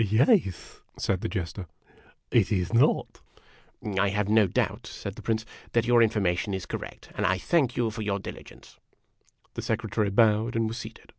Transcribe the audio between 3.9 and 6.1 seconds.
"I have no doubt," said the Prince, "that your